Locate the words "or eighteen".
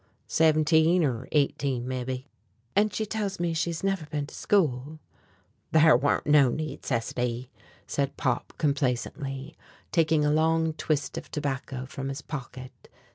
1.03-1.87